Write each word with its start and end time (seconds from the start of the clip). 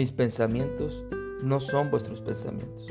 Mis 0.00 0.12
pensamientos 0.12 1.04
no 1.44 1.60
son 1.60 1.90
vuestros 1.90 2.22
pensamientos. 2.22 2.86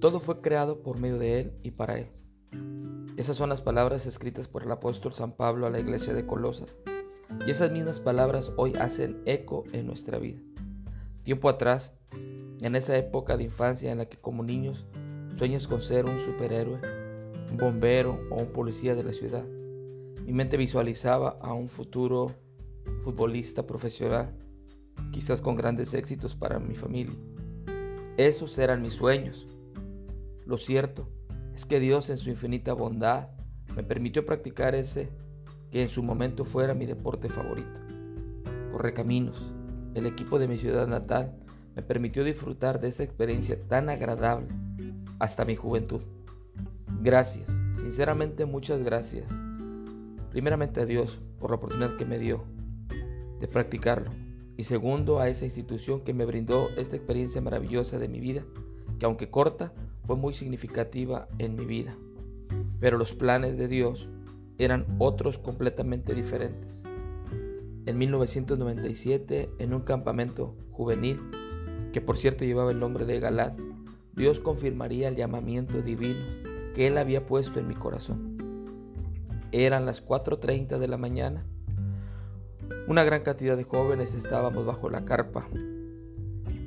Todo 0.00 0.18
fue 0.18 0.40
creado 0.40 0.82
por 0.82 0.98
medio 0.98 1.18
de 1.18 1.40
Él 1.40 1.52
y 1.62 1.72
para 1.72 1.98
Él. 1.98 2.06
Esas 3.18 3.36
son 3.36 3.50
las 3.50 3.60
palabras 3.60 4.06
escritas 4.06 4.48
por 4.48 4.62
el 4.62 4.72
apóstol 4.72 5.12
San 5.12 5.32
Pablo 5.32 5.66
a 5.66 5.70
la 5.70 5.78
iglesia 5.78 6.14
de 6.14 6.24
Colosas. 6.24 6.78
Y 7.46 7.50
esas 7.50 7.70
mismas 7.70 8.00
palabras 8.00 8.50
hoy 8.56 8.72
hacen 8.80 9.20
eco 9.26 9.64
en 9.74 9.86
nuestra 9.86 10.16
vida. 10.18 10.40
Tiempo 11.22 11.50
atrás, 11.50 11.92
en 12.62 12.74
esa 12.74 12.96
época 12.96 13.36
de 13.36 13.44
infancia 13.44 13.92
en 13.92 13.98
la 13.98 14.06
que 14.06 14.16
como 14.16 14.42
niños 14.42 14.86
sueñas 15.36 15.66
con 15.66 15.82
ser 15.82 16.06
un 16.06 16.18
superhéroe, 16.18 16.80
un 17.50 17.58
bombero 17.58 18.18
o 18.30 18.36
un 18.36 18.52
policía 18.54 18.94
de 18.94 19.04
la 19.04 19.12
ciudad, 19.12 19.44
mi 20.24 20.32
mente 20.32 20.56
visualizaba 20.56 21.36
a 21.42 21.52
un 21.52 21.68
futuro 21.68 22.28
futbolista 23.00 23.66
profesional, 23.66 24.34
quizás 25.18 25.40
con 25.40 25.56
grandes 25.56 25.94
éxitos 25.94 26.36
para 26.36 26.60
mi 26.60 26.76
familia. 26.76 27.16
Esos 28.16 28.56
eran 28.56 28.82
mis 28.82 28.92
sueños. 28.92 29.48
Lo 30.46 30.56
cierto 30.56 31.08
es 31.52 31.64
que 31.64 31.80
Dios 31.80 32.08
en 32.08 32.18
su 32.18 32.30
infinita 32.30 32.72
bondad 32.72 33.30
me 33.74 33.82
permitió 33.82 34.24
practicar 34.24 34.76
ese 34.76 35.10
que 35.72 35.82
en 35.82 35.88
su 35.88 36.04
momento 36.04 36.44
fuera 36.44 36.72
mi 36.72 36.86
deporte 36.86 37.28
favorito. 37.28 37.80
Por 38.70 38.84
Recaminos, 38.84 39.52
el 39.96 40.06
equipo 40.06 40.38
de 40.38 40.46
mi 40.46 40.56
ciudad 40.56 40.86
natal, 40.86 41.34
me 41.74 41.82
permitió 41.82 42.22
disfrutar 42.22 42.78
de 42.78 42.86
esa 42.86 43.02
experiencia 43.02 43.60
tan 43.66 43.88
agradable 43.88 44.46
hasta 45.18 45.44
mi 45.44 45.56
juventud. 45.56 46.02
Gracias, 47.02 47.58
sinceramente 47.72 48.44
muchas 48.44 48.84
gracias. 48.84 49.34
Primeramente 50.30 50.80
a 50.80 50.84
Dios 50.84 51.20
por 51.40 51.50
la 51.50 51.56
oportunidad 51.56 51.96
que 51.96 52.04
me 52.04 52.20
dio 52.20 52.44
de 53.40 53.48
practicarlo. 53.48 54.27
Y 54.58 54.64
segundo 54.64 55.20
a 55.20 55.28
esa 55.28 55.44
institución 55.44 56.00
que 56.00 56.12
me 56.12 56.24
brindó 56.24 56.70
esta 56.76 56.96
experiencia 56.96 57.40
maravillosa 57.40 57.96
de 58.00 58.08
mi 58.08 58.18
vida, 58.18 58.44
que 58.98 59.06
aunque 59.06 59.30
corta, 59.30 59.72
fue 60.02 60.16
muy 60.16 60.34
significativa 60.34 61.28
en 61.38 61.54
mi 61.54 61.64
vida. 61.64 61.96
Pero 62.80 62.98
los 62.98 63.14
planes 63.14 63.56
de 63.56 63.68
Dios 63.68 64.08
eran 64.58 64.84
otros 64.98 65.38
completamente 65.38 66.12
diferentes. 66.12 66.82
En 67.86 67.98
1997, 67.98 69.48
en 69.60 69.74
un 69.74 69.82
campamento 69.82 70.56
juvenil, 70.72 71.20
que 71.92 72.00
por 72.00 72.16
cierto 72.16 72.44
llevaba 72.44 72.72
el 72.72 72.80
nombre 72.80 73.04
de 73.04 73.20
Galad, 73.20 73.52
Dios 74.16 74.40
confirmaría 74.40 75.06
el 75.06 75.14
llamamiento 75.14 75.82
divino 75.82 76.24
que 76.74 76.88
Él 76.88 76.98
había 76.98 77.26
puesto 77.26 77.60
en 77.60 77.68
mi 77.68 77.76
corazón. 77.76 78.36
Eran 79.52 79.86
las 79.86 80.04
4.30 80.04 80.78
de 80.78 80.88
la 80.88 80.96
mañana. 80.96 81.46
Una 82.86 83.04
gran 83.04 83.22
cantidad 83.22 83.56
de 83.56 83.64
jóvenes 83.64 84.14
estábamos 84.14 84.66
bajo 84.66 84.88
la 84.90 85.04
carpa 85.04 85.48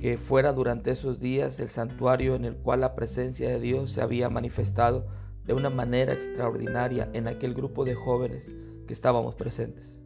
que 0.00 0.16
fuera 0.16 0.52
durante 0.52 0.92
esos 0.92 1.18
días 1.18 1.58
el 1.58 1.68
santuario 1.68 2.34
en 2.36 2.44
el 2.44 2.56
cual 2.56 2.80
la 2.80 2.94
presencia 2.94 3.48
de 3.48 3.58
Dios 3.58 3.92
se 3.92 4.02
había 4.02 4.28
manifestado 4.28 5.06
de 5.44 5.54
una 5.54 5.70
manera 5.70 6.12
extraordinaria 6.12 7.10
en 7.14 7.26
aquel 7.26 7.54
grupo 7.54 7.84
de 7.84 7.94
jóvenes 7.94 8.48
que 8.86 8.92
estábamos 8.92 9.34
presentes. 9.34 10.02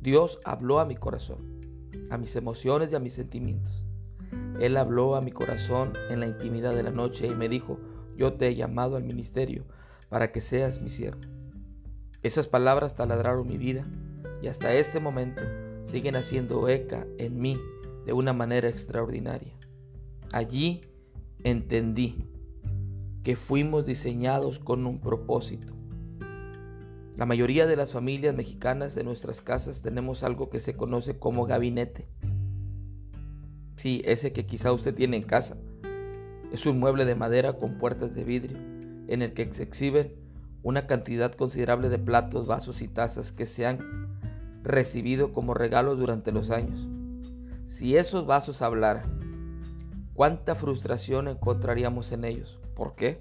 Dios 0.00 0.40
habló 0.44 0.80
a 0.80 0.86
mi 0.86 0.96
corazón, 0.96 1.60
a 2.10 2.18
mis 2.18 2.34
emociones 2.34 2.90
y 2.90 2.96
a 2.96 3.00
mis 3.00 3.12
sentimientos. 3.12 3.84
Él 4.58 4.76
habló 4.76 5.14
a 5.14 5.20
mi 5.20 5.30
corazón 5.30 5.92
en 6.10 6.20
la 6.20 6.26
intimidad 6.26 6.74
de 6.74 6.82
la 6.82 6.90
noche 6.90 7.26
y 7.26 7.34
me 7.34 7.48
dijo, 7.48 7.78
yo 8.16 8.32
te 8.32 8.48
he 8.48 8.54
llamado 8.56 8.96
al 8.96 9.04
ministerio 9.04 9.64
para 10.08 10.32
que 10.32 10.40
seas 10.40 10.80
mi 10.82 10.90
siervo. 10.90 11.20
Esas 12.22 12.46
palabras 12.46 12.96
taladraron 12.96 13.46
mi 13.46 13.56
vida 13.56 13.86
y 14.42 14.48
hasta 14.48 14.74
este 14.74 14.98
momento 15.00 15.42
siguen 15.84 16.16
haciendo 16.16 16.68
eca 16.68 17.06
en 17.18 17.40
mí 17.40 17.58
de 18.04 18.12
una 18.12 18.32
manera 18.32 18.68
extraordinaria. 18.68 19.52
Allí 20.32 20.80
entendí 21.44 22.28
que 23.22 23.36
fuimos 23.36 23.86
diseñados 23.86 24.58
con 24.58 24.84
un 24.86 25.00
propósito. 25.00 25.72
La 27.16 27.26
mayoría 27.26 27.66
de 27.66 27.76
las 27.76 27.92
familias 27.92 28.34
mexicanas 28.34 28.96
en 28.96 29.06
nuestras 29.06 29.40
casas 29.40 29.82
tenemos 29.82 30.24
algo 30.24 30.50
que 30.50 30.60
se 30.60 30.76
conoce 30.76 31.18
como 31.18 31.46
gabinete. 31.46 32.08
Sí, 33.76 34.02
ese 34.04 34.32
que 34.32 34.46
quizá 34.46 34.72
usted 34.72 34.94
tiene 34.94 35.18
en 35.18 35.22
casa. 35.22 35.56
Es 36.50 36.66
un 36.66 36.80
mueble 36.80 37.04
de 37.04 37.14
madera 37.14 37.54
con 37.54 37.78
puertas 37.78 38.14
de 38.14 38.24
vidrio 38.24 38.58
en 39.08 39.22
el 39.22 39.34
que 39.34 39.52
se 39.52 39.62
exhiben 39.62 40.14
una 40.62 40.86
cantidad 40.86 41.32
considerable 41.32 41.88
de 41.88 41.98
platos, 41.98 42.46
vasos 42.46 42.82
y 42.82 42.88
tazas 42.88 43.32
que 43.32 43.46
se 43.46 43.66
han 43.66 44.11
recibido 44.62 45.32
como 45.32 45.54
regalos 45.54 45.98
durante 45.98 46.32
los 46.32 46.50
años. 46.50 46.86
Si 47.64 47.96
esos 47.96 48.26
vasos 48.26 48.62
hablaran, 48.62 49.02
¿cuánta 50.14 50.54
frustración 50.54 51.28
encontraríamos 51.28 52.12
en 52.12 52.24
ellos? 52.24 52.58
¿Por 52.74 52.94
qué? 52.94 53.20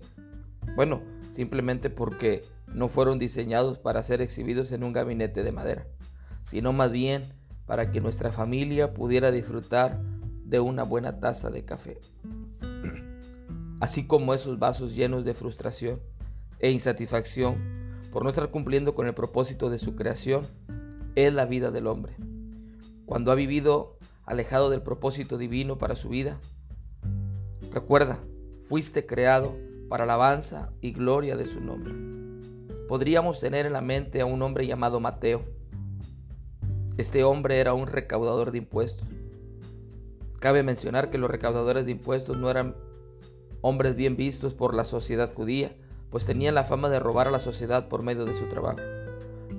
Bueno, 0.75 1.01
simplemente 1.31 1.89
porque 1.89 2.43
no 2.67 2.87
fueron 2.87 3.19
diseñados 3.19 3.77
para 3.77 4.03
ser 4.03 4.21
exhibidos 4.21 4.71
en 4.71 4.83
un 4.83 4.93
gabinete 4.93 5.43
de 5.43 5.51
madera, 5.51 5.87
sino 6.43 6.73
más 6.73 6.91
bien 6.91 7.23
para 7.65 7.91
que 7.91 8.01
nuestra 8.01 8.31
familia 8.31 8.93
pudiera 8.93 9.31
disfrutar 9.31 10.01
de 10.45 10.59
una 10.59 10.83
buena 10.83 11.19
taza 11.19 11.49
de 11.49 11.65
café. 11.65 11.99
Así 13.79 14.05
como 14.05 14.33
esos 14.33 14.59
vasos 14.59 14.95
llenos 14.95 15.25
de 15.25 15.33
frustración 15.33 15.99
e 16.59 16.69
insatisfacción 16.69 17.57
por 18.11 18.23
no 18.23 18.29
estar 18.29 18.51
cumpliendo 18.51 18.93
con 18.93 19.07
el 19.07 19.13
propósito 19.13 19.69
de 19.69 19.79
su 19.79 19.95
creación, 19.95 20.45
es 21.15 21.33
la 21.33 21.45
vida 21.45 21.71
del 21.71 21.87
hombre. 21.87 22.15
Cuando 23.05 23.31
ha 23.31 23.35
vivido 23.35 23.97
alejado 24.25 24.69
del 24.69 24.81
propósito 24.81 25.37
divino 25.37 25.77
para 25.77 25.95
su 25.95 26.09
vida. 26.09 26.37
Recuerda, 27.73 28.19
fuiste 28.63 29.05
creado 29.05 29.55
para 29.89 30.05
alabanza 30.05 30.71
y 30.79 30.91
gloria 30.93 31.35
de 31.35 31.47
su 31.47 31.59
nombre. 31.59 31.93
Podríamos 32.87 33.39
tener 33.39 33.65
en 33.65 33.73
la 33.73 33.81
mente 33.81 34.21
a 34.21 34.25
un 34.25 34.41
hombre 34.41 34.67
llamado 34.67 34.99
Mateo. 34.99 35.43
Este 36.97 37.23
hombre 37.23 37.59
era 37.59 37.73
un 37.73 37.87
recaudador 37.87 38.51
de 38.51 38.59
impuestos. 38.59 39.07
Cabe 40.39 40.63
mencionar 40.63 41.09
que 41.09 41.17
los 41.17 41.29
recaudadores 41.29 41.85
de 41.85 41.91
impuestos 41.91 42.37
no 42.37 42.49
eran 42.49 42.75
hombres 43.61 43.95
bien 43.95 44.15
vistos 44.15 44.53
por 44.53 44.73
la 44.73 44.85
sociedad 44.85 45.33
judía, 45.33 45.75
pues 46.09 46.25
tenían 46.25 46.55
la 46.55 46.63
fama 46.63 46.89
de 46.89 46.99
robar 46.99 47.27
a 47.27 47.31
la 47.31 47.39
sociedad 47.39 47.87
por 47.87 48.03
medio 48.03 48.25
de 48.25 48.33
su 48.33 48.47
trabajo. 48.47 48.79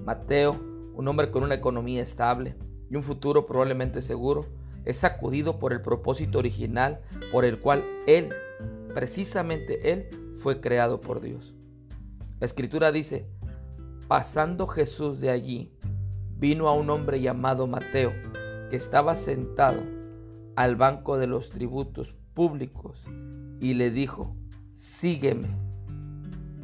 Mateo, 0.04 0.58
un 0.94 1.08
hombre 1.08 1.30
con 1.30 1.44
una 1.44 1.54
economía 1.54 2.02
estable, 2.02 2.54
y 2.90 2.96
un 2.96 3.02
futuro 3.02 3.46
probablemente 3.46 4.02
seguro, 4.02 4.46
es 4.84 4.98
sacudido 4.98 5.58
por 5.58 5.72
el 5.72 5.80
propósito 5.80 6.38
original 6.38 7.00
por 7.30 7.44
el 7.44 7.58
cual 7.58 7.84
Él, 8.06 8.30
precisamente 8.94 9.92
Él, 9.92 10.08
fue 10.34 10.60
creado 10.60 11.00
por 11.00 11.20
Dios. 11.20 11.54
La 12.40 12.46
escritura 12.46 12.92
dice, 12.92 13.26
pasando 14.08 14.66
Jesús 14.66 15.20
de 15.20 15.30
allí, 15.30 15.72
vino 16.38 16.68
a 16.68 16.74
un 16.74 16.90
hombre 16.90 17.20
llamado 17.20 17.66
Mateo, 17.66 18.12
que 18.68 18.76
estaba 18.76 19.16
sentado 19.16 19.80
al 20.56 20.76
banco 20.76 21.16
de 21.18 21.28
los 21.28 21.50
tributos 21.50 22.14
públicos, 22.34 23.00
y 23.60 23.74
le 23.74 23.90
dijo, 23.90 24.34
sígueme. 24.74 25.48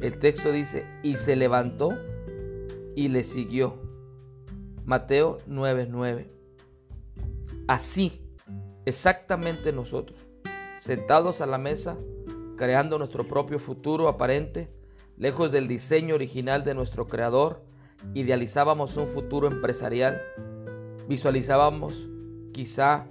El 0.01 0.19
texto 0.19 0.51
dice, 0.51 0.85
y 1.01 1.15
se 1.15 1.35
levantó 1.35 1.97
y 2.95 3.07
le 3.07 3.23
siguió. 3.23 3.88
Mateo 4.89 5.37
9:9. 5.45 6.25
Así, 7.67 8.23
exactamente 8.87 9.71
nosotros, 9.71 10.25
sentados 10.79 11.41
a 11.41 11.45
la 11.45 11.59
mesa, 11.59 11.95
creando 12.57 12.97
nuestro 12.97 13.23
propio 13.27 13.59
futuro 13.59 14.07
aparente, 14.07 14.73
lejos 15.15 15.51
del 15.51 15.67
diseño 15.67 16.15
original 16.15 16.63
de 16.63 16.73
nuestro 16.73 17.05
creador, 17.05 17.63
idealizábamos 18.15 18.97
un 18.97 19.07
futuro 19.07 19.45
empresarial, 19.45 20.23
visualizábamos 21.07 21.93
quizá 22.51 23.05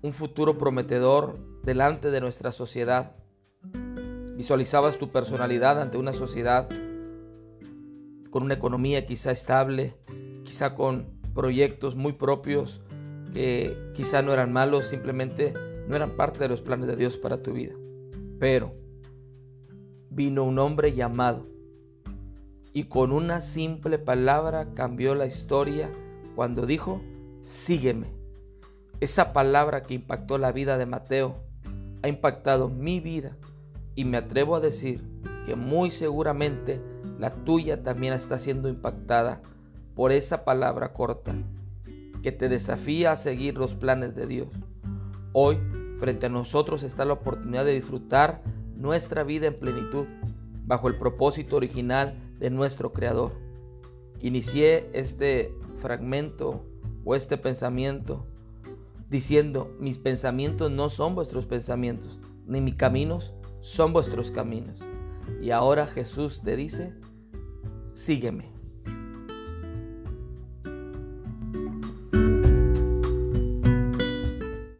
un 0.00 0.12
futuro 0.12 0.56
prometedor 0.56 1.40
delante 1.64 2.12
de 2.12 2.20
nuestra 2.20 2.52
sociedad. 2.52 3.16
Visualizabas 4.36 4.96
tu 4.96 5.10
personalidad 5.10 5.82
ante 5.82 5.98
una 5.98 6.12
sociedad 6.12 6.68
con 8.34 8.42
una 8.42 8.54
economía 8.54 9.06
quizá 9.06 9.30
estable, 9.30 9.94
quizá 10.44 10.74
con 10.74 11.06
proyectos 11.34 11.96
muy 11.96 12.12
propios 12.12 12.80
que 13.32 13.76
quizá 13.94 14.22
no 14.22 14.32
eran 14.32 14.52
malos, 14.52 14.86
simplemente 14.86 15.52
no 15.88 15.96
eran 15.96 16.16
parte 16.16 16.38
de 16.38 16.48
los 16.48 16.62
planes 16.62 16.86
de 16.86 16.96
Dios 16.96 17.16
para 17.16 17.42
tu 17.42 17.52
vida. 17.52 17.74
Pero 18.38 18.74
vino 20.10 20.44
un 20.44 20.58
hombre 20.58 20.92
llamado 20.92 21.46
y 22.72 22.84
con 22.84 23.12
una 23.12 23.40
simple 23.40 23.98
palabra 23.98 24.74
cambió 24.74 25.14
la 25.14 25.26
historia 25.26 25.90
cuando 26.36 26.66
dijo, 26.66 27.00
sígueme. 27.42 28.12
Esa 29.00 29.32
palabra 29.32 29.82
que 29.82 29.94
impactó 29.94 30.38
la 30.38 30.52
vida 30.52 30.78
de 30.78 30.86
Mateo 30.86 31.36
ha 32.02 32.08
impactado 32.08 32.68
mi 32.68 33.00
vida 33.00 33.36
y 33.94 34.04
me 34.04 34.16
atrevo 34.16 34.56
a 34.56 34.60
decir 34.60 35.02
que 35.46 35.56
muy 35.56 35.90
seguramente 35.90 36.80
la 37.18 37.30
tuya 37.30 37.82
también 37.82 38.12
está 38.14 38.38
siendo 38.38 38.68
impactada 38.68 39.42
por 39.94 40.12
esa 40.12 40.44
palabra 40.44 40.92
corta. 40.92 41.34
que 42.22 42.32
te 42.32 42.48
desafía 42.48 43.12
a 43.12 43.16
seguir 43.16 43.58
los 43.58 43.74
planes 43.74 44.14
de 44.14 44.26
Dios. 44.26 44.48
Hoy, 45.34 45.58
frente 45.98 46.24
a 46.24 46.30
nosotros 46.30 46.82
está 46.82 47.04
la 47.04 47.12
oportunidad 47.12 47.66
de 47.66 47.74
disfrutar 47.74 48.42
nuestra 48.74 49.24
vida 49.24 49.48
en 49.48 49.58
plenitud, 49.58 50.06
bajo 50.64 50.88
el 50.88 50.96
propósito 50.96 51.56
original 51.56 52.14
de 52.38 52.48
nuestro 52.48 52.94
Creador. 52.94 53.32
Inicié 54.20 54.88
este 54.94 55.54
fragmento 55.76 56.64
o 57.04 57.14
este 57.14 57.36
pensamiento 57.36 58.26
diciendo, 59.10 59.70
mis 59.78 59.98
pensamientos 59.98 60.70
no 60.70 60.88
son 60.88 61.14
vuestros 61.14 61.44
pensamientos, 61.44 62.18
ni 62.46 62.62
mis 62.62 62.76
caminos 62.76 63.34
son 63.60 63.92
vuestros 63.92 64.30
caminos. 64.30 64.80
Y 65.42 65.50
ahora 65.50 65.86
Jesús 65.86 66.40
te 66.42 66.56
dice, 66.56 66.94
sígueme. 67.92 68.53